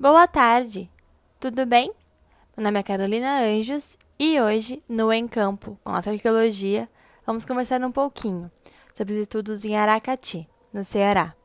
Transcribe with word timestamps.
Boa 0.00 0.26
tarde, 0.26 0.90
tudo 1.38 1.66
bem? 1.66 1.92
Meu 2.56 2.64
nome 2.64 2.80
é 2.80 2.82
Carolina 2.82 3.42
Anjos 3.42 3.98
e 4.18 4.40
hoje, 4.40 4.82
no 4.88 5.12
Em 5.12 5.28
Campo, 5.28 5.78
com 5.84 5.92
a 5.92 5.98
arqueologia, 5.98 6.88
vamos 7.26 7.44
conversar 7.44 7.84
um 7.84 7.92
pouquinho 7.92 8.50
sobre 8.96 9.12
os 9.12 9.20
estudos 9.20 9.62
em 9.62 9.76
Aracati, 9.76 10.48
no 10.72 10.82
Ceará. 10.82 11.36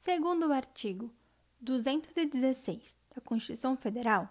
Segundo 0.00 0.48
o 0.48 0.52
artigo 0.52 1.08
216 1.60 2.96
da 3.14 3.20
Constituição 3.20 3.76
Federal, 3.76 4.28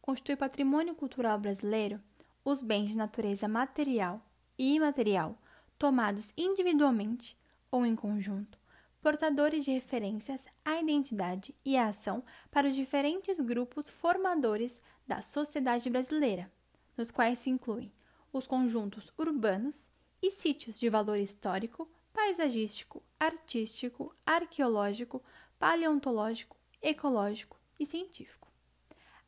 constitui 0.00 0.36
patrimônio 0.36 0.94
cultural 0.94 1.38
brasileiro 1.38 2.00
os 2.42 2.62
bens 2.62 2.88
de 2.88 2.96
natureza 2.96 3.46
material 3.46 4.22
e 4.58 4.74
imaterial, 4.74 5.38
tomados 5.78 6.32
individualmente 6.36 7.38
ou 7.70 7.86
em 7.86 7.94
conjunto, 7.94 8.58
portadores 9.00 9.64
de 9.64 9.70
referências 9.70 10.46
à 10.64 10.80
identidade 10.80 11.54
e 11.64 11.76
à 11.76 11.88
ação 11.88 12.24
para 12.50 12.66
os 12.66 12.74
diferentes 12.74 13.38
grupos 13.38 13.88
formadores 13.88 14.80
da 15.06 15.22
sociedade 15.22 15.88
brasileira, 15.88 16.50
nos 16.96 17.10
quais 17.10 17.38
se 17.38 17.50
incluem 17.50 17.92
os 18.32 18.46
conjuntos 18.46 19.12
urbanos 19.16 19.88
e 20.20 20.30
sítios 20.30 20.78
de 20.78 20.90
valor 20.90 21.16
histórico, 21.16 21.88
paisagístico, 22.12 23.02
artístico, 23.18 24.14
arqueológico, 24.26 25.22
paleontológico, 25.58 26.56
ecológico 26.82 27.58
e 27.78 27.86
científico. 27.86 28.48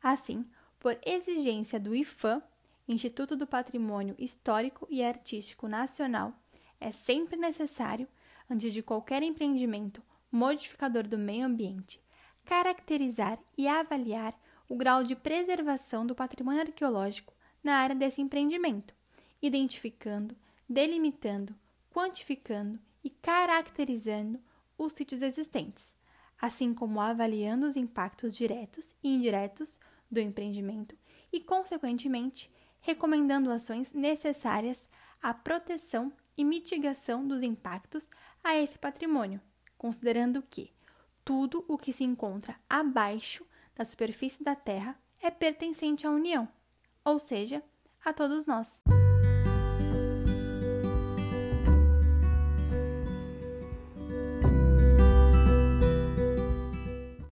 Assim, 0.03 0.45
por 0.79 0.97
exigência 1.05 1.79
do 1.79 1.95
IFAM, 1.95 2.41
Instituto 2.91 3.37
do 3.37 3.47
Patrimônio 3.47 4.15
Histórico 4.19 4.85
e 4.89 5.01
Artístico 5.01 5.67
Nacional, 5.67 6.33
é 6.79 6.91
sempre 6.91 7.37
necessário, 7.37 8.07
antes 8.49 8.73
de 8.73 8.83
qualquer 8.83 9.23
empreendimento 9.23 10.03
modificador 10.29 11.07
do 11.07 11.17
meio 11.17 11.45
ambiente, 11.45 12.01
caracterizar 12.43 13.39
e 13.57 13.67
avaliar 13.67 14.37
o 14.67 14.75
grau 14.75 15.03
de 15.03 15.15
preservação 15.15 16.05
do 16.05 16.15
patrimônio 16.15 16.61
arqueológico 16.61 17.33
na 17.63 17.75
área 17.75 17.95
desse 17.95 18.21
empreendimento, 18.21 18.93
identificando, 19.41 20.35
delimitando, 20.67 21.55
quantificando 21.93 22.79
e 23.03 23.09
caracterizando 23.09 24.39
os 24.77 24.93
sítios 24.93 25.21
existentes, 25.21 25.93
assim 26.41 26.73
como 26.73 26.99
avaliando 26.99 27.67
os 27.67 27.77
impactos 27.77 28.35
diretos 28.35 28.95
e 29.03 29.13
indiretos 29.13 29.79
do 30.09 30.19
empreendimento 30.19 30.97
e, 31.31 31.39
consequentemente, 31.39 32.51
recomendando 32.81 33.51
ações 33.51 33.91
necessárias 33.93 34.89
à 35.21 35.33
proteção 35.33 36.11
e 36.35 36.43
mitigação 36.43 37.25
dos 37.25 37.43
impactos 37.43 38.09
a 38.43 38.55
esse 38.55 38.77
patrimônio, 38.77 39.39
considerando 39.77 40.41
que 40.41 40.71
tudo 41.23 41.63
o 41.67 41.77
que 41.77 41.93
se 41.93 42.03
encontra 42.03 42.55
abaixo 42.69 43.45
da 43.75 43.85
superfície 43.85 44.43
da 44.43 44.55
Terra 44.55 44.99
é 45.21 45.29
pertencente 45.29 46.07
à 46.07 46.09
União, 46.09 46.47
ou 47.05 47.19
seja, 47.19 47.63
a 48.03 48.11
todos 48.11 48.45
nós. 48.45 48.81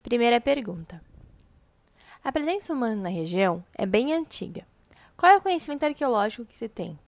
Primeira 0.02 0.40
pergunta: 0.40 1.02
A 2.22 2.32
presença 2.32 2.72
humana 2.72 3.02
na 3.02 3.08
região 3.08 3.64
é 3.74 3.86
bem 3.86 4.12
antiga 4.12 4.66
qual 5.16 5.32
é 5.32 5.36
o 5.36 5.40
conhecimento 5.40 5.84
arqueológico 5.84 6.44
que 6.44 6.56
se 6.56 6.68
tem? 6.68 6.98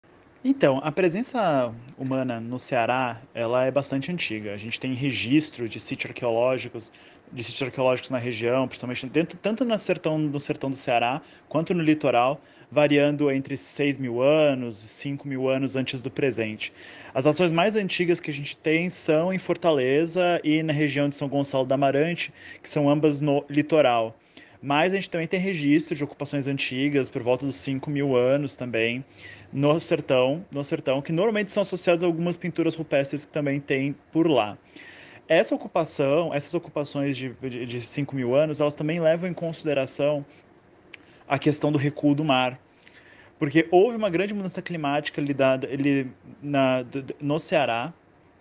Então, 0.45 0.80
a 0.83 0.91
presença 0.91 1.74
humana 1.98 2.41
no 2.41 2.58
Ceará, 2.58 3.20
ela 3.35 3.64
é 3.64 3.70
bastante 3.70 4.11
antiga. 4.11 4.55
A 4.55 4.57
gente 4.57 4.79
tem 4.79 4.95
registro 4.95 5.69
de 5.69 5.80
sítios 5.80 6.11
arqueológicos, 6.11 6.92
de 7.33 7.45
sítios 7.45 7.63
arqueológicos 7.63 8.11
na 8.11 8.19
região, 8.19 8.67
principalmente 8.67 9.07
dentro, 9.07 9.36
tanto 9.36 9.64
no 9.64 9.79
sertão, 9.79 10.17
no 10.17 10.41
sertão 10.41 10.70
do 10.70 10.77
Ceará 10.77 11.20
quanto 11.48 11.74
no 11.74 11.83
litoral, 11.83 12.41
variando 12.70 13.30
entre 13.30 13.57
6 13.57 13.98
mil 13.98 14.23
anos 14.23 14.83
e 14.85 14.89
5 14.89 15.27
mil 15.27 15.48
anos 15.48 15.77
antes 15.77 16.01
do 16.01 16.11
presente. 16.11 16.73
As 17.13 17.27
ações 17.27 17.51
mais 17.51 17.75
antigas 17.75 18.20
que 18.20 18.30
a 18.30 18.35
gente 18.35 18.57
tem 18.57 18.89
são 18.89 19.33
em 19.33 19.39
Fortaleza 19.39 20.40
e 20.45 20.63
na 20.63 20.73
região 20.73 21.08
de 21.08 21.17
São 21.17 21.29
Gonçalo 21.29 21.67
da 21.67 21.75
Amarante, 21.75 22.33
que 22.63 22.70
são 22.70 22.89
ambas 22.89 23.20
no 23.20 23.45
litoral. 23.51 24.17
Mas 24.61 24.92
a 24.92 24.96
gente 24.96 25.08
também 25.08 25.27
tem 25.27 25.39
registro 25.39 25.95
de 25.95 26.02
ocupações 26.02 26.46
antigas, 26.46 27.08
por 27.08 27.23
volta 27.23 27.46
dos 27.46 27.57
5 27.57 27.89
mil 27.91 28.17
anos 28.17 28.57
também, 28.57 29.05
no 29.52 29.79
sertão, 29.79 30.45
no 30.51 30.64
sertão, 30.64 31.01
que 31.01 31.13
normalmente 31.13 31.52
são 31.52 31.61
associadas 31.63 32.02
a 32.02 32.07
algumas 32.07 32.36
pinturas 32.36 32.74
rupestres 32.74 33.24
que 33.24 33.33
também 33.33 33.61
tem 33.61 33.95
por 34.11 34.29
lá. 34.29 34.58
Essa 35.29 35.55
ocupação, 35.55 36.35
essas 36.35 36.55
ocupações 36.55 37.17
de, 37.17 37.29
de, 37.35 37.67
de 37.67 37.80
5 37.80 38.17
mil 38.17 38.35
anos, 38.35 38.61
elas 38.61 38.74
também 38.74 38.98
levam 38.98 39.29
em 39.29 39.35
consideração 39.35 40.24
a 41.29 41.39
questão 41.39 41.70
do 41.70 41.79
recuo 41.79 42.14
do 42.14 42.25
mar. 42.25 42.58
Porque 43.39 43.69
houve 43.70 43.96
uma 43.96 44.11
grande 44.11 44.35
mudança 44.35 44.61
climática 44.61 45.20
lidada, 45.20 45.69
ele, 45.70 46.11
na, 46.42 46.85
no 47.20 47.39
Ceará, 47.39 47.92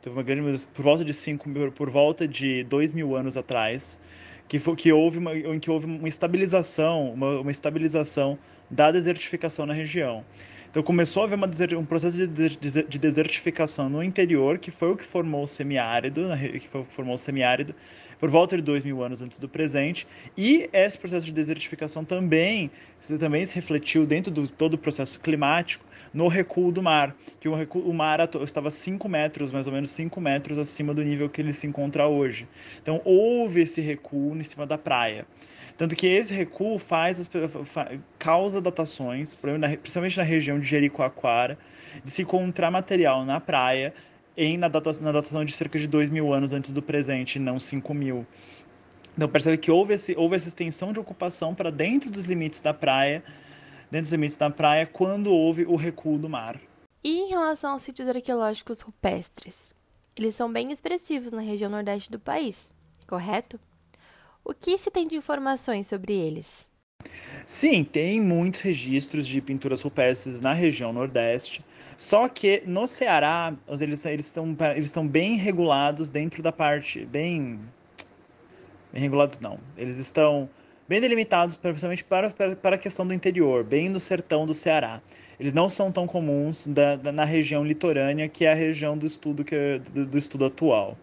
teve 0.01 0.15
uma 0.15 0.23
grande 0.23 0.41
mudança 0.41 0.69
por 0.73 0.81
volta 0.81 1.05
de 1.05 1.13
5 1.13 1.47
por 1.75 1.89
volta 1.89 2.27
de 2.27 2.63
2 2.63 2.93
mil 2.93 3.15
anos 3.15 3.37
atrás, 3.37 3.99
que, 4.47 4.59
foi, 4.59 4.75
que 4.75 4.91
houve 4.91 5.17
uma, 5.17 5.35
em 5.35 5.59
que 5.59 5.69
houve 5.69 5.85
uma 5.85 6.07
estabilização, 6.07 7.11
uma, 7.11 7.39
uma 7.41 7.51
estabilização 7.51 8.37
da 8.69 8.91
desertificação 8.91 9.65
na 9.65 9.73
região. 9.73 10.23
Então 10.69 10.83
começou 10.83 11.23
a 11.23 11.25
haver 11.25 11.35
uma, 11.35 11.49
um 11.79 11.85
processo 11.85 12.17
de, 12.17 12.27
de, 12.27 12.83
de, 12.83 12.99
desertificação 12.99 13.89
no 13.89 14.03
interior, 14.03 14.57
que 14.57 14.69
foi 14.69 14.91
o 14.91 14.97
que 14.97 15.03
formou 15.03 15.43
o 15.43 15.47
semiárido, 15.47 16.27
que 16.59 16.67
foi, 16.67 16.83
formou 16.83 17.15
o 17.15 17.17
semiárido 17.17 17.73
por 18.19 18.29
volta 18.29 18.55
de 18.55 18.63
dois 18.63 18.83
mil 18.83 19.03
anos 19.03 19.21
antes 19.21 19.39
do 19.39 19.47
presente, 19.47 20.07
e 20.35 20.69
esse 20.73 20.97
processo 20.97 21.25
de 21.25 21.31
desertificação 21.31 22.03
também, 22.03 22.71
também 23.19 23.45
se 23.45 23.53
refletiu 23.53 24.05
dentro 24.05 24.31
do 24.31 24.47
todo 24.47 24.73
o 24.73 24.77
processo 24.77 25.19
climático, 25.19 25.85
no 26.13 26.27
recuo 26.27 26.71
do 26.71 26.81
mar, 26.81 27.15
que 27.39 27.47
o, 27.47 27.53
o 27.53 27.93
mar 27.93 28.19
estava 28.43 28.71
5 28.71 29.07
metros, 29.07 29.51
mais 29.51 29.67
ou 29.67 29.73
menos 29.73 29.91
5 29.91 30.19
metros 30.19 30.57
acima 30.57 30.93
do 30.93 31.03
nível 31.03 31.29
que 31.29 31.41
ele 31.41 31.53
se 31.53 31.67
encontra 31.67 32.07
hoje. 32.07 32.47
Então 32.81 33.01
houve 33.05 33.61
esse 33.61 33.81
recuo 33.81 34.35
em 34.35 34.43
cima 34.43 34.65
da 34.65 34.77
praia. 34.77 35.25
Tanto 35.77 35.95
que 35.95 36.07
esse 36.07 36.33
recuo 36.33 36.79
faz, 36.79 37.29
causa 38.17 38.59
datações, 38.59 39.35
principalmente 39.35 40.17
na 40.17 40.23
região 40.23 40.59
de 40.59 40.65
Jericoacoara, 40.65 41.57
de 42.03 42.09
se 42.09 42.23
encontrar 42.23 42.71
material 42.71 43.23
na 43.23 43.39
praia 43.39 43.93
em, 44.35 44.57
na, 44.57 44.69
na 44.69 45.11
datação 45.11 45.45
de 45.45 45.51
cerca 45.51 45.77
de 45.77 45.87
2 45.87 46.09
mil 46.09 46.33
anos 46.33 46.51
antes 46.51 46.71
do 46.71 46.81
presente, 46.81 47.37
não 47.37 47.59
5 47.59 47.93
mil. 47.93 48.25
Então 49.15 49.29
percebe 49.29 49.57
que 49.57 49.71
houve, 49.71 49.93
esse, 49.93 50.15
houve 50.17 50.35
essa 50.35 50.47
extensão 50.47 50.93
de 50.93 50.99
ocupação 50.99 51.53
para 51.53 51.71
dentro 51.71 52.09
dos 52.09 52.25
limites 52.25 52.59
da 52.59 52.73
praia, 52.73 53.23
dentro 53.91 54.03
dos 54.03 54.11
limites 54.11 54.37
da 54.37 54.49
praia 54.49 54.85
quando 54.85 55.31
houve 55.31 55.63
o 55.65 55.75
recuo 55.75 56.17
do 56.17 56.29
mar. 56.29 56.59
E 57.03 57.19
em 57.19 57.29
relação 57.29 57.73
aos 57.73 57.83
sítios 57.83 58.07
arqueológicos 58.07 58.81
rupestres? 58.81 59.73
Eles 60.15 60.35
são 60.35 60.51
bem 60.51 60.71
expressivos 60.71 61.31
na 61.31 61.41
região 61.41 61.69
nordeste 61.69 62.11
do 62.11 62.19
país, 62.19 62.73
correto? 63.07 63.59
O 64.43 64.53
que 64.53 64.77
se 64.77 64.89
tem 64.89 65.07
de 65.07 65.15
informações 65.15 65.87
sobre 65.87 66.13
eles? 66.13 66.69
Sim, 67.45 67.83
tem 67.83 68.19
muitos 68.19 68.61
registros 68.61 69.27
de 69.27 69.41
pinturas 69.41 69.81
rupestres 69.81 70.41
na 70.41 70.53
região 70.53 70.91
nordeste. 70.91 71.63
Só 71.95 72.27
que 72.27 72.63
no 72.65 72.87
Ceará, 72.87 73.55
eles, 73.79 74.05
estão, 74.05 74.55
eles 74.75 74.87
estão 74.87 75.07
bem 75.07 75.35
regulados 75.35 76.09
dentro 76.09 76.41
da 76.41 76.51
parte. 76.51 77.05
Bem. 77.05 77.59
Bem 78.91 79.01
regulados, 79.01 79.39
não. 79.39 79.59
Eles 79.77 79.97
estão 79.97 80.49
bem 80.87 81.01
delimitados, 81.01 81.55
principalmente 81.55 82.03
para, 82.03 82.29
para, 82.55 82.75
a 82.75 82.79
questão 82.79 83.05
do 83.05 83.13
interior, 83.13 83.63
bem 83.63 83.89
no 83.89 83.99
sertão 83.99 84.45
do 84.45 84.53
Ceará. 84.53 85.01
Eles 85.39 85.53
não 85.53 85.69
são 85.69 85.91
tão 85.91 86.07
comuns 86.07 86.67
da, 86.67 86.95
da, 86.95 87.11
na 87.11 87.25
região 87.25 87.63
litorânea, 87.63 88.27
que 88.27 88.45
é 88.45 88.51
a 88.51 88.55
região 88.55 88.97
do 88.97 89.05
estudo, 89.05 89.43
que, 89.43 89.81
do, 89.93 90.05
do 90.05 90.17
estudo 90.17 90.45
atual. 90.45 90.97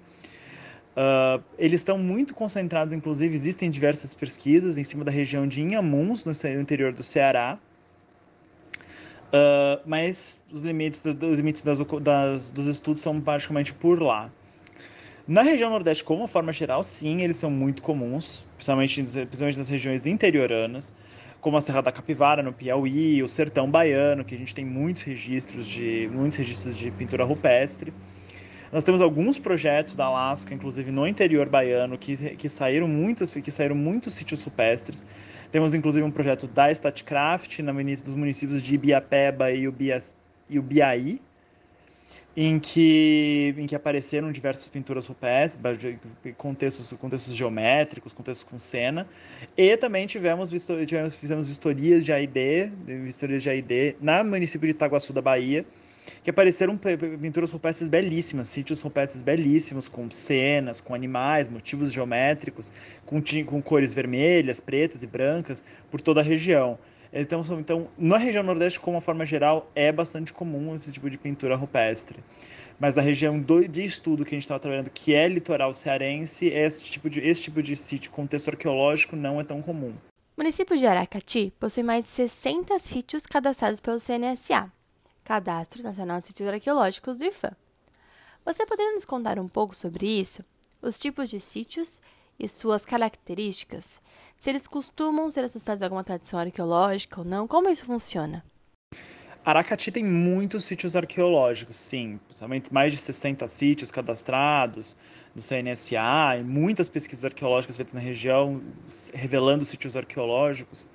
Uh, 0.95 1.43
eles 1.59 1.81
estão 1.81 1.99
muito 1.99 2.35
concentrados, 2.35 2.93
inclusive, 2.93 3.35
existem 3.35 3.69
diversas 3.69 4.15
pesquisas 4.15 4.79
em 4.79 4.85
cima 4.85 5.05
da 5.05 5.11
região 5.11 5.47
de 5.47 5.61
Inhamuns, 5.61 6.25
no 6.25 6.33
interior 6.61 6.93
do 6.93 7.03
Ceará, 7.03 7.59
uh, 9.29 9.83
mas 9.85 10.41
os 10.53 10.63
limites, 10.63 11.05
os 11.05 11.37
limites 11.37 11.65
das, 11.65 11.79
das, 12.01 12.53
dos 12.53 12.67
estudos 12.67 13.03
são 13.03 13.21
praticamente 13.21 13.75
por 13.75 14.01
lá. 14.01 14.31
Na 15.27 15.41
região 15.41 15.71
Nordeste, 15.71 16.05
como 16.05 16.27
forma 16.27 16.53
geral, 16.53 16.83
sim, 16.83 17.23
eles 17.23 17.39
são 17.39 17.51
muito 17.51 17.83
comuns, 17.83 18.45
principalmente, 18.57 19.03
principalmente 19.03 19.57
nas 19.57 19.71
regiões 19.71 20.05
interioranas, 20.05 20.93
como 21.41 21.57
a 21.57 21.63
Serra 21.63 21.81
da 21.81 21.91
Capivara, 21.91 22.43
no 22.43 22.53
Piauí, 22.53 23.23
o 23.23 23.29
Sertão 23.29 23.71
Baiano, 23.71 24.23
que 24.23 24.35
a 24.35 24.39
gente 24.39 24.55
tem 24.55 24.67
muitos 24.67 25.01
registros 25.01 25.67
de, 25.67 26.11
muitos 26.13 26.37
registros 26.37 26.77
de 26.77 26.91
pintura 26.91 27.25
rupestre. 27.25 27.91
Nós 28.71 28.85
temos 28.85 29.01
alguns 29.01 29.39
projetos 29.39 29.97
da 29.97 30.05
Alaska, 30.05 30.53
inclusive 30.53 30.91
no 30.91 31.09
interior 31.09 31.49
baiano, 31.49 31.97
que, 31.97 32.37
que, 32.37 32.49
saíram, 32.51 32.87
muitos, 32.87 33.31
que 33.31 33.51
saíram 33.51 33.77
muitos 33.77 34.13
sítios 34.13 34.43
rupestres. 34.43 35.07
Temos 35.51 35.73
inclusive 35.73 36.05
um 36.05 36.11
projeto 36.11 36.47
da 36.47 36.71
Statcraft, 36.71 37.61
na, 37.61 37.73
dos 37.73 38.15
municípios 38.15 38.63
de 38.63 38.75
Ibiapeba 38.75 39.51
e 39.53 39.67
Ubias, 39.67 40.15
e 40.51 40.59
o 40.59 40.63
Biaí, 40.63 41.19
em 42.37 42.59
que, 42.59 43.55
em 43.57 43.67
que 43.67 43.77
apareceram 43.77 44.33
diversas 44.33 44.69
pinturas 44.69 45.07
rupestres, 45.07 45.63
contextos, 46.37 46.93
contextos 46.95 47.35
geométricos, 47.35 48.13
contextos 48.13 48.49
com 48.49 48.59
cena, 48.59 49.07
e 49.57 49.77
também 49.77 50.07
tivemos, 50.07 50.51
tivemos 50.87 51.15
fizemos 51.15 51.47
vistorias 51.47 52.05
de 52.05 52.13
AID, 52.13 52.73
vistorias 53.05 53.43
de 53.43 53.51
AID 53.51 53.97
na 54.01 54.25
município 54.25 54.67
de 54.67 54.73
Itaguaçu 54.73 55.13
da 55.13 55.23
Bahia, 55.23 55.65
que 56.23 56.31
apareceram 56.31 56.77
pinturas 56.77 57.51
rupestres 57.51 57.89
belíssimas, 57.89 58.49
sítios 58.49 58.81
rupestres 58.83 59.23
belíssimos, 59.23 59.89
com 59.89 60.11
cenas, 60.11 60.81
com 60.81 60.95
animais, 60.95 61.49
motivos 61.49 61.93
geométricos, 61.93 62.73
com, 63.07 63.23
com 63.47 63.63
cores 63.63 63.95
vermelhas, 63.95 64.61
pretas 64.61 65.03
e 65.03 65.07
brancas 65.07 65.65
por 65.91 66.01
toda 66.01 66.21
a 66.21 66.25
região. 66.25 66.79
Então, 67.17 67.43
então, 67.61 67.89
na 67.97 68.19
região 68.19 68.43
Nordeste, 68.43 68.81
como 68.81 68.97
uma 68.97 69.01
forma 69.01 69.25
geral, 69.25 69.71
é 69.73 69.93
bastante 69.93 70.33
comum 70.33 70.75
esse 70.75 70.91
tipo 70.91 71.09
de 71.09 71.17
pintura 71.17 71.55
rupestre. 71.55 72.19
Mas 72.77 72.97
na 72.97 73.03
região 73.03 73.41
do, 73.41 73.69
de 73.69 73.85
estudo 73.85 74.25
que 74.25 74.35
a 74.35 74.37
gente 74.37 74.43
estava 74.43 74.59
trabalhando, 74.59 74.91
que 74.91 75.15
é 75.15 75.29
litoral 75.29 75.73
cearense, 75.73 76.49
esse 76.49 76.85
tipo 76.87 77.09
de, 77.09 77.21
esse 77.21 77.45
tipo 77.45 77.63
de 77.63 77.77
sítio, 77.77 78.11
contexto 78.11 78.49
arqueológico, 78.49 79.15
não 79.15 79.41
é 79.41 79.45
tão 79.45 79.63
comum. 79.63 79.95
O 80.37 80.41
município 80.41 80.77
de 80.77 80.85
Aracati 80.85 81.53
possui 81.61 81.85
mais 81.85 82.05
de 82.05 82.11
60 82.11 82.77
sítios 82.81 83.25
cadastrados 83.27 83.79
pelo 83.79 84.01
CNSA, 84.01 84.73
Cadastro 85.23 85.85
Nacional 85.85 86.21
de 86.21 86.27
Sítios 86.27 86.49
Arqueológicos 86.49 87.17
do 87.17 87.25
IFAM. 87.25 87.53
Você 88.45 88.67
poderia 88.67 88.93
nos 88.93 89.05
contar 89.05 89.39
um 89.39 89.47
pouco 89.47 89.77
sobre 89.77 90.05
isso? 90.05 90.45
Os 90.83 90.99
tipos 90.99 91.31
de 91.31 91.39
sítios 91.39 92.03
e 92.39 92.49
suas 92.49 92.85
características? 92.85 94.01
Se 94.37 94.51
eles 94.51 94.67
costumam 94.67 95.31
ser 95.31 95.45
associados 95.45 95.83
a 95.83 95.87
alguma 95.87 96.05
tradição 96.05 96.39
arqueológica 96.39 97.21
ou 97.21 97.27
não? 97.27 97.47
Como 97.47 97.69
isso 97.69 97.85
funciona? 97.85 98.45
Aracati 99.45 99.93
tem 99.93 100.03
muitos 100.03 100.65
sítios 100.65 100.97
arqueológicos, 100.97 101.77
sim. 101.77 102.19
Principalmente 102.27 102.73
mais 102.73 102.93
de 102.93 102.99
60 102.99 103.47
sítios 103.47 103.91
cadastrados 103.91 104.97
do 105.35 105.43
CNSA 105.43 106.39
e 106.39 106.43
muitas 106.43 106.89
pesquisas 106.89 107.27
arqueológicas 107.27 107.77
feitas 107.77 107.93
na 107.93 108.01
região 108.01 108.63
revelando 109.13 109.65
sítios 109.65 109.97
arqueológicos. 109.97 110.89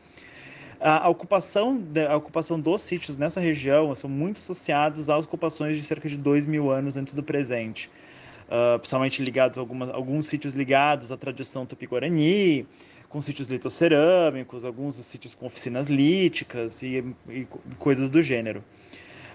A 0.80 1.09
ocupação, 1.09 1.83
a 2.09 2.15
ocupação 2.15 2.59
dos 2.59 2.81
sítios 2.81 3.18
nessa 3.18 3.39
região 3.42 3.94
são 3.94 4.09
muito 4.09 4.38
associados 4.38 5.09
às 5.09 5.25
ocupações 5.25 5.75
de 5.77 5.83
cerca 5.83 6.07
de 6.07 6.18
2 6.18 6.45
mil 6.45 6.71
anos 6.71 6.95
antes 6.95 7.13
do 7.13 7.21
presente 7.21 7.92
uh, 8.50 8.80
principalmente 8.80 9.24
ligados 9.24 9.57
a 9.57 9.62
algumas, 9.62 9.90
alguns 9.90 10.28
sítios 10.28 10.54
ligados 10.54 11.12
à 11.12 11.18
tradição 11.18 11.66
tupi-guarani, 11.66 12.66
com 13.07 13.22
sítios 13.22 13.48
litocerâmicos, 13.48 14.66
alguns 14.66 14.96
sítios 14.96 15.34
com 15.34 15.46
oficinas 15.46 15.88
líticas 15.88 16.84
e, 16.84 17.04
e, 17.30 17.48
coisas 17.78 18.10
do 18.10 18.22
gênero. 18.22 18.63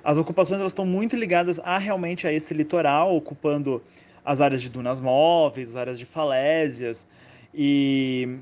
As 0.02 0.18
ocupações 0.18 0.60
elas 0.60 0.72
estão 0.72 0.84
muito 0.84 1.16
ligadas 1.16 1.58
a 1.60 1.78
realmente 1.78 2.26
a 2.26 2.32
esse 2.32 2.52
litoral, 2.52 3.16
ocupando 3.16 3.82
as 4.24 4.40
áreas 4.40 4.62
de 4.62 4.68
dunas 4.68 5.00
móveis, 5.00 5.70
as 5.70 5.76
áreas 5.76 5.98
de 5.98 6.04
falésias 6.04 7.08
e 7.52 8.38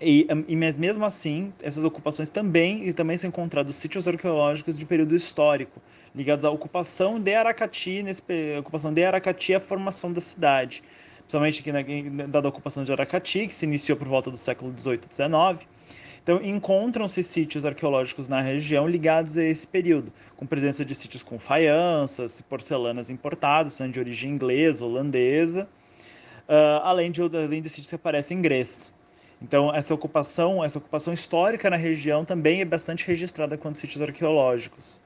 e, 0.00 0.26
e, 0.46 0.56
mesmo 0.56 1.04
assim, 1.04 1.52
essas 1.62 1.84
ocupações 1.84 2.30
também 2.30 2.86
e 2.88 2.92
também 2.92 3.16
são 3.16 3.28
encontrados 3.28 3.74
sítios 3.76 4.06
arqueológicos 4.06 4.78
de 4.78 4.86
período 4.86 5.14
histórico, 5.14 5.80
ligados 6.14 6.44
à 6.44 6.50
ocupação 6.50 7.18
de 7.18 7.34
Aracati, 7.34 8.02
nesse, 8.02 8.22
ocupação 8.58 8.92
de 8.92 9.04
Aracati 9.04 9.52
e 9.52 9.54
a 9.56 9.60
formação 9.60 10.12
da 10.12 10.20
cidade. 10.20 10.82
Principalmente 11.18 11.60
aqui 11.60 12.10
na, 12.10 12.26
dada 12.26 12.48
a 12.48 12.50
ocupação 12.50 12.84
de 12.84 12.92
Aracati, 12.92 13.46
que 13.46 13.54
se 13.54 13.66
iniciou 13.66 13.98
por 13.98 14.06
volta 14.06 14.30
do 14.30 14.36
século 14.36 14.72
XVIII 14.76 15.00
e 15.10 15.14
XIX. 15.14 15.66
Então, 16.22 16.42
encontram-se 16.42 17.22
sítios 17.22 17.64
arqueológicos 17.64 18.28
na 18.28 18.40
região 18.40 18.86
ligados 18.86 19.36
a 19.38 19.44
esse 19.44 19.66
período, 19.66 20.12
com 20.36 20.46
presença 20.46 20.84
de 20.84 20.94
sítios 20.94 21.22
com 21.22 21.38
faianças, 21.38 22.40
porcelanas 22.42 23.08
importadas, 23.10 23.72
são 23.72 23.90
de 23.90 23.98
origem 23.98 24.32
inglesa, 24.32 24.84
holandesa, 24.84 25.68
uh, 26.46 26.82
além, 26.84 27.10
de, 27.10 27.22
além 27.22 27.62
de 27.62 27.68
sítios 27.68 27.88
que 27.88 27.94
aparecem 27.94 28.38
em 28.38 28.42
Grécia. 28.42 28.97
Então, 29.40 29.72
essa 29.72 29.94
ocupação, 29.94 30.64
essa 30.64 30.78
ocupação 30.78 31.12
histórica 31.12 31.70
na 31.70 31.76
região 31.76 32.24
também 32.24 32.60
é 32.60 32.64
bastante 32.64 33.06
registrada 33.06 33.56
quanto 33.56 33.78
sítios 33.78 34.02
arqueológicos. 34.02 35.00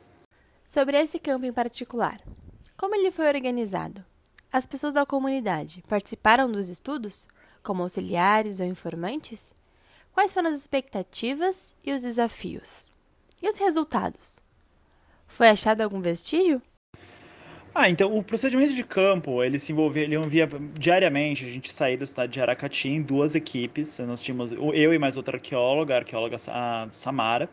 Sobre 0.64 0.98
esse 0.98 1.18
campo 1.18 1.44
em 1.44 1.52
particular, 1.52 2.18
como 2.76 2.94
ele 2.94 3.10
foi 3.10 3.28
organizado? 3.28 4.04
As 4.50 4.66
pessoas 4.66 4.94
da 4.94 5.06
comunidade 5.06 5.82
participaram 5.86 6.50
dos 6.50 6.68
estudos, 6.68 7.28
como 7.62 7.82
auxiliares 7.82 8.58
ou 8.58 8.66
informantes? 8.66 9.54
Quais 10.12 10.32
foram 10.32 10.50
as 10.50 10.58
expectativas 10.58 11.74
e 11.84 11.92
os 11.92 12.02
desafios? 12.02 12.90
E 13.42 13.48
os 13.48 13.58
resultados? 13.58 14.40
Foi 15.26 15.48
achado 15.48 15.80
algum 15.80 16.00
vestígio? 16.00 16.60
Ah, 17.74 17.88
então 17.88 18.14
o 18.14 18.22
procedimento 18.22 18.74
de 18.74 18.84
campo, 18.84 19.42
ele 19.42 19.58
se 19.58 19.72
envolvia, 19.72 20.02
ele 20.02 20.14
envolvia 20.14 20.46
diariamente, 20.74 21.46
a 21.46 21.48
gente 21.48 21.72
saía 21.72 21.96
da 21.96 22.04
cidade 22.04 22.32
de 22.32 22.40
Aracati 22.40 22.88
em 22.88 23.00
duas 23.00 23.34
equipes, 23.34 23.98
nós 24.00 24.20
tínhamos 24.20 24.52
eu 24.52 24.92
e 24.92 24.98
mais 24.98 25.16
outra 25.16 25.38
arqueóloga, 25.38 25.94
a 25.94 25.98
arqueóloga 25.98 26.36
Samara, 26.92 27.48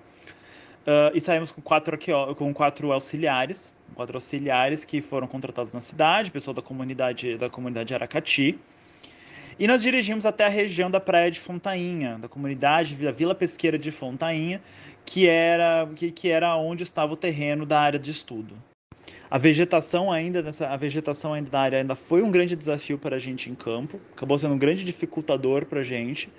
uh, 0.86 1.16
e 1.16 1.22
saímos 1.22 1.52
com 1.52 1.62
quatro, 1.62 1.98
com 2.36 2.54
quatro 2.54 2.92
auxiliares, 2.92 3.74
quatro 3.96 4.18
auxiliares 4.18 4.84
que 4.84 5.02
foram 5.02 5.26
contratados 5.26 5.72
na 5.72 5.80
cidade, 5.80 6.32
pessoal 6.32 6.54
da 6.54 6.62
comunidade, 6.62 7.38
da 7.38 7.50
comunidade 7.50 7.88
de 7.88 7.94
Aracati, 7.94 8.60
e 9.58 9.68
nós 9.68 9.82
dirigimos 9.82 10.26
até 10.26 10.46
a 10.46 10.50
região 10.50 10.92
da 10.92 11.00
Praia 11.00 11.32
de 11.32 11.40
Fontainha, 11.40 12.18
da 12.18 12.28
comunidade, 12.28 12.94
da 12.96 13.12
Vila 13.12 13.34
Pesqueira 13.34 13.80
de 13.80 13.90
Fontainha, 13.90 14.62
que 15.06 15.28
era, 15.30 15.88
que, 15.96 16.12
que 16.12 16.30
era 16.30 16.58
onde 16.58 16.84
estava 16.84 17.14
o 17.14 17.18
terreno 17.18 17.66
da 17.66 17.80
área 17.80 18.00
de 18.00 18.12
estudo. 18.12 18.56
A 19.32 19.38
vegetação 19.38 20.12
ainda 20.12 20.42
nessa, 20.42 20.68
a 20.68 20.76
vegetação 20.76 21.34
ainda 21.34 21.52
da 21.52 21.60
área 21.60 21.78
ainda 21.78 21.96
foi 21.96 22.24
um 22.24 22.32
grande 22.32 22.56
desafio 22.56 22.98
para 22.98 23.18
a 23.18 23.20
gente 23.20 23.48
em 23.50 23.54
campo, 23.54 24.00
acabou 24.12 24.36
sendo 24.38 24.56
um 24.56 24.58
grande 24.58 24.84
dificultador 24.84 25.66
para 25.66 25.82
a 25.82 25.84
gente, 25.84 26.32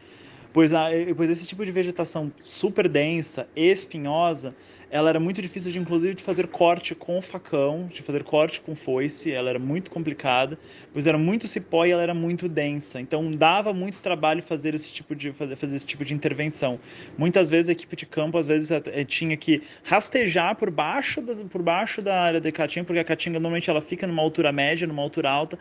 pois, 0.53 0.75
a, 0.75 0.89
pois 1.17 1.31
esse 1.31 1.47
tipo 1.47 1.65
de 1.65 1.71
vegetação 1.71 2.33
super 2.41 2.89
densa, 2.89 3.49
espinhosa, 3.55 4.57
ela 4.91 5.09
era 5.09 5.21
muito 5.21 5.41
difícil 5.41 5.71
de 5.71 5.79
inclusive 5.79 6.15
de 6.15 6.23
fazer 6.23 6.49
corte 6.49 6.95
com 6.97 7.17
o 7.19 7.23
facão, 7.23 7.87
de 7.87 8.03
fazer 8.03 8.25
corte 8.25 8.61
com 8.61 8.75
foice, 8.75 9.31
ela 9.31 9.49
era 9.49 9.59
muito 9.59 9.91
complicada, 9.91 10.59
pois 10.93 11.07
era 11.07 11.17
muito 11.17 11.47
cipó 11.47 11.87
e 11.87 11.93
ela 11.93 12.03
era 12.03 12.13
muito 12.13 12.49
densa. 12.49 13.01
Então 13.01 13.31
dava 13.31 13.73
muito 13.73 14.01
trabalho 14.01 14.43
fazer 14.43 14.75
esse 14.75 14.93
tipo 14.93 15.15
de 15.15 15.33
fazer, 15.33 15.55
fazer 15.55 15.77
esse 15.77 15.87
tipo 15.87 16.05
de 16.05 16.13
intervenção. 16.13 16.81
Muitas 17.17 17.49
vezes 17.49 17.69
a 17.69 17.73
equipe 17.73 17.95
de 17.95 18.05
campo 18.05 18.37
às 18.37 18.49
vezes 18.49 18.71
é, 18.73 19.05
tinha 19.05 19.37
que 19.37 19.63
rastejar 19.85 20.57
por 20.57 20.71
baixo 20.71 21.21
das, 21.21 21.41
por 21.41 21.63
baixo 21.63 22.03
da 22.03 22.21
área 22.21 22.41
de 22.41 22.51
caatinga, 22.51 22.85
porque 22.85 22.99
a 22.99 23.05
caatinga 23.05 23.39
normalmente 23.39 23.71
ela 23.71 23.81
fica 23.81 24.09
numa 24.09 24.23
altura 24.23 24.51
média, 24.51 24.89
numa 24.89 25.03
altura 25.03 25.31
alta, 25.31 25.57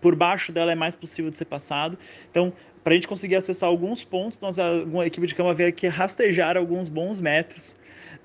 por 0.00 0.14
baixo 0.14 0.52
dela 0.52 0.70
é 0.70 0.76
mais 0.76 0.94
possível 0.94 1.32
de 1.32 1.36
ser 1.36 1.46
passado. 1.46 1.98
Então, 2.30 2.52
para 2.84 2.92
a 2.92 2.94
gente 2.94 3.08
conseguir 3.08 3.34
acessar 3.34 3.68
alguns 3.68 4.04
pontos, 4.04 4.38
nós, 4.38 4.56
a, 4.56 4.70
a 5.00 5.06
equipe 5.06 5.26
de 5.26 5.34
campo 5.34 5.50
havia 5.50 5.72
que 5.72 5.88
rastejar 5.88 6.56
alguns 6.56 6.88
bons 6.88 7.20
metros 7.20 7.76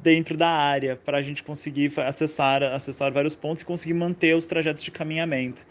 dentro 0.04 0.38
da 0.38 0.50
área 0.50 0.96
para 0.98 1.18
a 1.18 1.22
gente 1.22 1.42
conseguir 1.42 1.92
acessar, 2.02 2.62
acessar 2.62 3.12
vários 3.12 3.34
pontos 3.34 3.64
e 3.64 3.66
conseguir 3.66 3.94
manter 3.94 4.36
os 4.36 4.46
trajetos 4.46 4.84
de 4.84 4.92
caminhamento. 4.92 5.66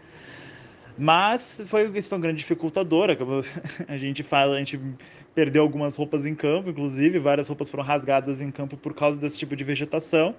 Mas 0.97 1.63
foi, 1.67 1.91
isso 1.99 2.09
foi 2.09 2.19
um 2.19 2.21
grande 2.21 2.39
dificultador. 2.39 3.11
Acabou, 3.11 3.43
a 3.87 3.97
gente 3.99 4.23
fala, 4.23 4.57
a 4.57 4.59
gente 4.59 4.81
perdeu 5.35 5.63
algumas 5.63 5.97
roupas 5.97 6.27
em 6.27 6.35
campo, 6.35 6.71
inclusive, 6.71 7.19
várias 7.19 7.49
roupas 7.49 7.71
foram 7.71 7.85
rasgadas 7.85 8.41
em 8.41 8.51
campo 8.51 8.77
por 8.77 8.95
causa 8.95 9.19
desse 9.19 9.39
tipo 9.39 9.55
de 9.55 9.65
vegetação. 9.65 10.35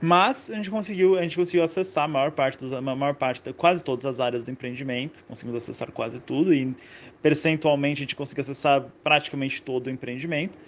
Mas 0.00 0.50
a 0.50 0.56
gente 0.56 0.70
conseguiu, 0.70 1.16
a 1.16 1.22
gente 1.22 1.36
conseguiu 1.36 1.64
acessar 1.64 2.04
a 2.04 2.08
maior 2.08 2.30
parte 2.32 2.58
dos, 2.58 2.72
a 2.72 2.80
maior 2.80 3.14
parte, 3.14 3.40
quase 3.54 3.82
todas 3.82 4.04
as 4.04 4.20
áreas 4.20 4.44
do 4.44 4.50
empreendimento. 4.50 5.24
Conseguimos 5.26 5.56
acessar 5.56 5.90
quase 5.92 6.20
tudo 6.20 6.52
e 6.52 6.74
percentualmente 7.22 8.02
a 8.02 8.04
gente 8.04 8.16
conseguiu 8.16 8.42
acessar 8.42 8.84
praticamente 9.02 9.62
todo 9.62 9.86
o 9.86 9.90
empreendimento. 9.90 10.58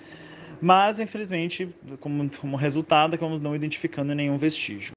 Mas, 0.61 0.99
infelizmente, 1.01 1.69
como, 2.01 2.29
como 2.39 2.57
resultado, 2.57 3.15
acabamos 3.15 3.41
não 3.41 3.55
identificando 3.55 4.15
nenhum 4.15 4.37
vestígio. 4.37 4.93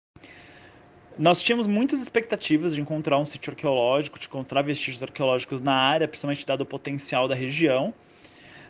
Nós 1.18 1.44
tínhamos 1.44 1.68
muitas 1.68 2.02
expectativas 2.02 2.74
de 2.74 2.82
encontrar 2.82 3.18
um 3.18 3.26
sítio 3.26 3.52
arqueológico, 3.52 4.18
de 4.18 4.28
encontrar 4.28 4.62
vestígios 4.62 5.04
arqueológicos 5.04 5.62
na 5.62 5.74
área, 5.74 6.08
principalmente 6.08 6.46
dado 6.46 6.62
o 6.62 6.66
potencial 6.66 7.28
da 7.28 7.36
região. 7.36 7.94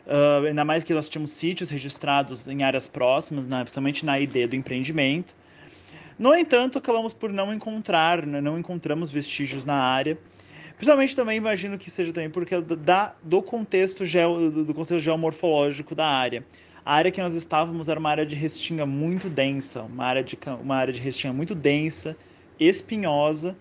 Uh, 0.08 0.48
ainda 0.48 0.66
mais 0.66 0.84
que 0.84 0.92
nós 0.92 1.08
tínhamos 1.08 1.30
sítios 1.30 1.70
registrados 1.70 2.48
em 2.48 2.64
áreas 2.64 2.88
próximas, 2.88 3.48
né, 3.48 3.62
principalmente 3.62 4.04
na 4.04 4.20
ID 4.20 4.50
do 4.50 4.56
empreendimento. 4.56 5.36
No 6.18 6.34
entanto, 6.34 6.80
acabamos 6.80 7.14
por 7.14 7.32
não 7.32 7.54
encontrar, 7.54 8.26
né, 8.26 8.42
não 8.42 8.58
encontramos 8.58 9.12
vestígios 9.12 9.64
na 9.64 9.76
área. 9.76 10.18
Principalmente 10.76 11.16
também 11.16 11.38
imagino 11.38 11.78
que 11.78 11.92
seja 11.92 12.12
também 12.12 12.32
porque 12.32 12.60
da, 12.62 13.14
do 13.22 13.44
contexto, 13.44 14.06
geo, 14.06 14.50
do 14.50 14.74
contexto 14.74 15.00
geomorfológico 15.00 15.94
da 15.94 16.08
área. 16.08 16.44
A 16.90 16.94
área 16.94 17.12
que 17.12 17.22
nós 17.22 17.36
estávamos 17.36 17.88
era 17.88 18.00
uma 18.00 18.10
área 18.10 18.26
de 18.26 18.36
restinga 18.36 18.84
muito 18.84 19.30
densa, 19.30 19.84
uma 19.84 20.06
área 20.06 20.24
de, 20.24 20.36
uma 20.60 20.76
área 20.76 20.92
de 20.92 21.00
restinga 21.00 21.32
muito 21.32 21.54
densa, 21.54 22.18
espinhosa, 22.60 23.56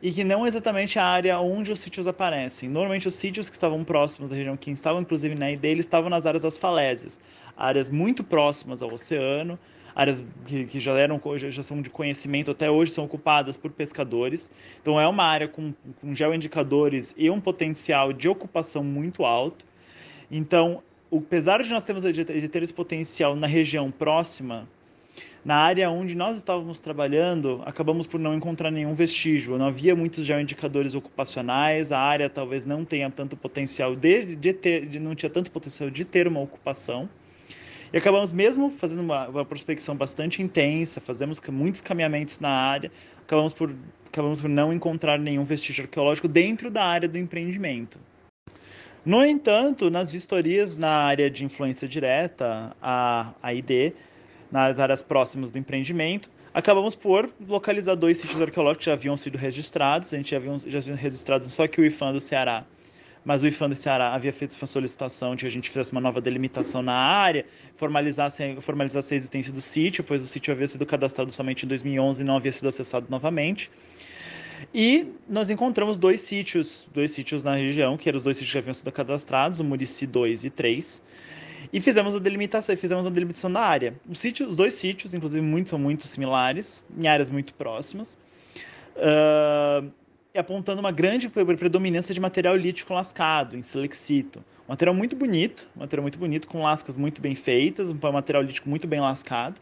e 0.00 0.10
que 0.10 0.24
não 0.24 0.46
exatamente 0.46 0.98
a 0.98 1.04
área 1.04 1.38
onde 1.40 1.70
os 1.70 1.78
sítios 1.78 2.06
aparecem. 2.06 2.70
Normalmente 2.70 3.06
os 3.06 3.14
sítios 3.16 3.50
que 3.50 3.54
estavam 3.54 3.84
próximos 3.84 4.30
da 4.30 4.36
região, 4.36 4.56
que 4.56 4.70
estavam 4.70 5.02
inclusive 5.02 5.34
na 5.34 5.52
ideia, 5.52 5.72
eles 5.72 5.84
estavam 5.84 6.08
nas 6.08 6.24
áreas 6.24 6.42
das 6.42 6.56
falésias, 6.56 7.20
áreas 7.54 7.90
muito 7.90 8.24
próximas 8.24 8.80
ao 8.80 8.90
oceano, 8.94 9.58
áreas 9.94 10.24
que, 10.46 10.64
que 10.64 10.80
já, 10.80 10.92
eram, 10.92 11.20
já 11.36 11.62
são 11.62 11.82
de 11.82 11.90
conhecimento 11.90 12.50
até 12.50 12.70
hoje, 12.70 12.92
são 12.92 13.04
ocupadas 13.04 13.58
por 13.58 13.70
pescadores. 13.70 14.50
Então 14.80 14.98
é 14.98 15.06
uma 15.06 15.24
área 15.24 15.48
com, 15.48 15.74
com 16.00 16.14
geoindicadores 16.14 17.14
e 17.18 17.28
um 17.28 17.42
potencial 17.42 18.10
de 18.10 18.26
ocupação 18.26 18.82
muito 18.82 19.26
alto. 19.26 19.66
Então, 20.30 20.82
apesar 21.12 21.62
de 21.62 21.70
nós 21.70 21.84
termos 21.84 22.04
de, 22.04 22.24
ter 22.24 22.62
esse 22.62 22.72
potencial 22.72 23.34
na 23.34 23.46
região 23.46 23.90
próxima, 23.90 24.68
na 25.44 25.56
área 25.56 25.90
onde 25.90 26.14
nós 26.14 26.36
estávamos 26.36 26.80
trabalhando, 26.80 27.62
acabamos 27.64 28.06
por 28.06 28.20
não 28.20 28.34
encontrar 28.34 28.70
nenhum 28.70 28.92
vestígio. 28.92 29.56
Não 29.56 29.66
havia 29.66 29.96
muitos 29.96 30.26
geoindicadores 30.26 30.94
ocupacionais, 30.94 31.90
a 31.90 31.98
área 31.98 32.28
talvez 32.28 32.66
não 32.66 32.84
tenha 32.84 33.10
tanto 33.10 33.36
potencial 33.36 33.96
de, 33.96 34.36
de 34.36 34.52
ter, 34.52 34.86
de, 34.86 35.00
não 35.00 35.14
tinha 35.14 35.30
tanto 35.30 35.50
potencial 35.50 35.88
de 35.88 36.04
ter 36.04 36.28
uma 36.28 36.40
ocupação. 36.40 37.08
E 37.92 37.96
acabamos 37.96 38.30
mesmo 38.30 38.70
fazendo 38.70 39.00
uma, 39.00 39.28
uma 39.28 39.44
prospecção 39.44 39.96
bastante 39.96 40.42
intensa, 40.42 41.00
fazemos 41.00 41.40
muitos 41.48 41.80
caminhamentos 41.80 42.38
na 42.38 42.50
área, 42.50 42.92
acabamos 43.22 43.52
por, 43.52 43.74
acabamos 44.06 44.40
por 44.40 44.48
não 44.48 44.72
encontrar 44.72 45.18
nenhum 45.18 45.42
vestígio 45.42 45.84
arqueológico 45.84 46.28
dentro 46.28 46.70
da 46.70 46.84
área 46.84 47.08
do 47.08 47.18
empreendimento. 47.18 47.98
No 49.04 49.24
entanto, 49.24 49.90
nas 49.90 50.12
vistorias 50.12 50.76
na 50.76 50.90
área 50.90 51.30
de 51.30 51.44
influência 51.44 51.88
direta, 51.88 52.76
a 52.82 53.32
AID, 53.42 53.94
nas 54.50 54.78
áreas 54.78 55.02
próximas 55.02 55.50
do 55.50 55.58
empreendimento, 55.58 56.30
acabamos 56.52 56.94
por 56.94 57.30
localizar 57.48 57.94
dois 57.94 58.18
sítios 58.18 58.40
arqueológicos 58.42 58.84
que 58.84 58.90
já 58.90 58.92
haviam 58.92 59.16
sido 59.16 59.38
registrados. 59.38 60.12
A 60.12 60.16
gente 60.16 60.30
já 60.30 60.36
havia, 60.36 60.58
já 60.66 60.78
havia 60.78 60.94
registrado 60.94 61.48
só 61.48 61.66
que 61.66 61.80
o 61.80 61.84
IFAM 61.84 62.12
do 62.12 62.20
Ceará 62.20 62.64
mas 63.24 63.42
o 63.42 63.46
IFAM 63.46 63.68
do 63.68 63.76
Ceará 63.76 64.14
havia 64.14 64.32
feito 64.32 64.56
uma 64.60 64.66
solicitação 64.66 65.34
de 65.34 65.42
que 65.42 65.46
a 65.46 65.50
gente 65.50 65.68
fizesse 65.68 65.92
uma 65.92 66.00
nova 66.00 66.20
delimitação 66.20 66.82
na 66.82 66.94
área, 66.94 67.44
formalizasse, 67.74 68.56
formalizasse 68.60 69.14
a 69.14 69.16
existência 69.16 69.52
do 69.52 69.60
sítio, 69.60 70.02
pois 70.02 70.22
o 70.22 70.26
sítio 70.26 70.52
havia 70.52 70.66
sido 70.66 70.86
cadastrado 70.86 71.30
somente 71.32 71.64
em 71.64 71.68
2011 71.68 72.22
e 72.22 72.24
não 72.24 72.36
havia 72.36 72.52
sido 72.52 72.68
acessado 72.68 73.06
novamente. 73.10 73.70
E 74.74 75.08
nós 75.28 75.50
encontramos 75.50 75.98
dois 75.98 76.20
sítios, 76.20 76.88
dois 76.92 77.10
sítios 77.10 77.42
na 77.42 77.54
região, 77.54 77.96
que 77.96 78.08
eram 78.08 78.16
os 78.16 78.22
dois 78.22 78.36
sítios 78.36 78.52
que 78.52 78.58
haviam 78.58 78.74
sido 78.74 78.92
cadastrados, 78.92 79.60
o 79.60 79.64
Murici 79.64 80.06
2 80.06 80.44
e 80.44 80.50
3. 80.50 81.02
E 81.72 81.80
fizemos 81.80 82.14
a 82.14 82.18
delimitação, 82.18 82.76
fizemos 82.76 83.04
uma 83.04 83.10
delimitação 83.10 83.52
da 83.52 83.60
área. 83.60 83.94
Os, 84.08 84.18
sítios, 84.18 84.50
os 84.50 84.56
dois 84.56 84.74
sítios, 84.74 85.14
inclusive, 85.14 85.44
muito, 85.44 85.78
muito 85.78 86.06
similares, 86.06 86.84
em 86.96 87.06
áreas 87.06 87.30
muito 87.30 87.54
próximas. 87.54 88.18
Uh, 88.96 89.90
apontando 90.38 90.80
uma 90.80 90.92
grande 90.92 91.28
predominância 91.28 92.14
de 92.14 92.20
material 92.20 92.56
lítico 92.56 92.94
lascado, 92.94 93.56
em 93.56 93.62
silexito. 93.62 94.40
Um 94.68 94.72
material 94.72 94.94
muito 94.94 95.16
bonito, 95.16 95.68
um 95.76 95.80
material 95.80 96.02
muito 96.02 96.18
bonito, 96.18 96.46
com 96.46 96.62
lascas 96.62 96.96
muito 96.96 97.20
bem 97.20 97.34
feitas, 97.34 97.90
um 97.90 98.12
material 98.12 98.42
lítico 98.42 98.68
muito 98.68 98.86
bem 98.86 99.00
lascado. 99.00 99.60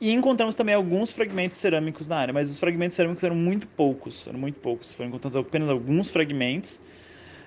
E 0.00 0.12
encontramos 0.12 0.54
também 0.54 0.74
alguns 0.74 1.12
fragmentos 1.12 1.58
cerâmicos 1.58 2.08
na 2.08 2.16
área, 2.16 2.34
mas 2.34 2.50
os 2.50 2.58
fragmentos 2.58 2.96
cerâmicos 2.96 3.22
eram 3.22 3.36
muito 3.36 3.66
poucos, 3.66 4.26
eram 4.26 4.38
muito 4.38 4.58
poucos. 4.60 4.92
Foram 4.94 5.08
encontrados 5.08 5.36
apenas 5.36 5.68
alguns 5.68 6.10
fragmentos, 6.10 6.80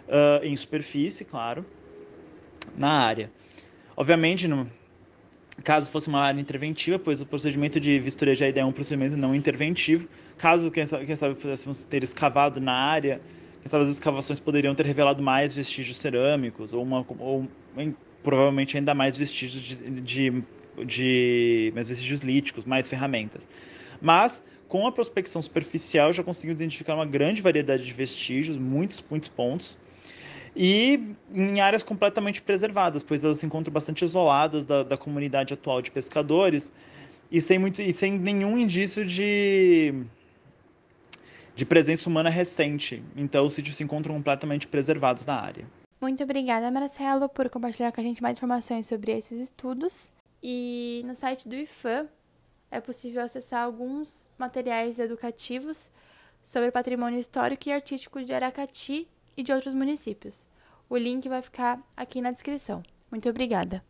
uh, 0.07 0.43
em 0.43 0.55
superfície, 0.55 1.25
claro, 1.25 1.65
na 2.77 2.91
área. 2.91 3.31
Obviamente, 3.95 4.47
no, 4.47 4.69
caso 5.63 5.89
fosse 5.89 6.07
uma 6.07 6.21
área 6.21 6.39
interventiva, 6.39 6.99
pois 6.99 7.21
o 7.21 7.25
procedimento 7.25 7.79
de 7.79 7.99
vistoria 7.99 8.35
já 8.35 8.47
é 8.47 8.65
um 8.65 8.71
procedimento 8.71 9.17
não 9.17 9.33
interventivo. 9.35 10.07
Caso, 10.37 10.69
quem 10.71 10.85
sabe, 10.85 11.05
quem 11.05 11.15
sabe 11.15 11.35
pudéssemos 11.35 11.83
ter 11.83 12.03
escavado 12.03 12.59
na 12.59 12.73
área, 12.73 13.19
quem 13.61 13.69
sabe 13.69 13.83
as 13.83 13.89
escavações 13.89 14.39
poderiam 14.39 14.75
ter 14.75 14.85
revelado 14.85 15.21
mais 15.21 15.55
vestígios 15.55 15.97
cerâmicos, 15.97 16.73
ou, 16.73 16.83
uma, 16.83 17.05
ou 17.19 17.47
provavelmente 18.23 18.77
ainda 18.77 18.93
mais 18.93 19.17
vestígios 19.17 19.63
de, 19.63 19.75
de, 20.01 20.43
de 20.85 21.71
mais 21.73 21.89
vestígios 21.89 22.21
líticos, 22.21 22.65
mais 22.65 22.89
ferramentas. 22.89 23.47
Mas, 24.01 24.45
com 24.67 24.85
a 24.85 24.91
prospecção 24.91 25.41
superficial, 25.41 26.13
já 26.13 26.23
conseguimos 26.23 26.59
identificar 26.59 26.95
uma 26.95 27.05
grande 27.05 27.41
variedade 27.41 27.85
de 27.85 27.93
vestígios, 27.93 28.57
muitos, 28.57 29.03
muitos 29.09 29.29
pontos, 29.29 29.77
e 30.55 31.15
em 31.33 31.59
áreas 31.61 31.83
completamente 31.83 32.41
preservadas, 32.41 33.03
pois 33.03 33.23
elas 33.23 33.37
se 33.37 33.45
encontram 33.45 33.71
bastante 33.71 34.03
isoladas 34.03 34.65
da, 34.65 34.81
da 34.83 34.97
comunidade 34.97 35.53
atual 35.53 35.81
de 35.81 35.91
pescadores 35.91 36.71
e 37.31 37.39
sem, 37.39 37.59
muito, 37.59 37.81
e 37.81 37.93
sem 37.93 38.17
nenhum 38.17 38.57
indício 38.57 39.05
de, 39.05 39.93
de 41.55 41.65
presença 41.65 42.09
humana 42.09 42.29
recente. 42.29 43.03
Então, 43.15 43.45
os 43.45 43.53
sítios 43.53 43.75
se 43.75 43.83
encontram 43.83 44.15
completamente 44.15 44.67
preservados 44.67 45.25
na 45.25 45.39
área. 45.39 45.65
Muito 46.01 46.23
obrigada, 46.23 46.71
Marcelo, 46.71 47.27
por 47.29 47.49
compartilhar 47.49 47.91
com 47.91 48.01
a 48.01 48.03
gente 48.03 48.21
mais 48.21 48.37
informações 48.37 48.85
sobre 48.85 49.11
esses 49.11 49.39
estudos. 49.39 50.11
E 50.41 51.01
no 51.05 51.15
site 51.15 51.47
do 51.47 51.55
IFAM 51.55 52.07
é 52.69 52.79
possível 52.79 53.23
acessar 53.23 53.63
alguns 53.63 54.31
materiais 54.37 54.99
educativos 54.99 55.89
sobre 56.43 56.71
patrimônio 56.71 57.19
histórico 57.19 57.67
e 57.67 57.71
artístico 57.71 58.23
de 58.23 58.33
Aracati 58.33 59.07
e 59.35 59.43
de 59.43 59.51
outros 59.51 59.73
municípios. 59.73 60.47
O 60.89 60.95
link 60.95 61.27
vai 61.27 61.41
ficar 61.41 61.81
aqui 61.95 62.21
na 62.21 62.31
descrição. 62.31 62.81
Muito 63.11 63.27
obrigada! 63.29 63.83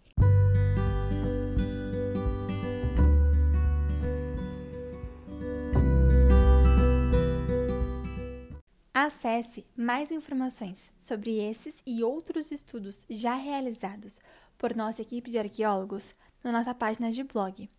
Acesse 8.94 9.63
mais 9.75 10.12
informações 10.12 10.89
sobre 11.00 11.38
esses 11.38 11.77
e 11.86 12.04
outros 12.04 12.51
estudos 12.51 13.06
já 13.08 13.36
realizados 13.36 14.20
por 14.58 14.75
nossa 14.75 15.04
equipe 15.04 15.30
de 15.30 15.38
arqueólogos 15.38 16.16
na 16.44 16.51
nossa 16.51 16.74
página 16.74 17.12
de 17.12 17.24
blog 17.24 17.70